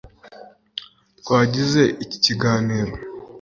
[1.19, 2.93] twagize iki kiganiro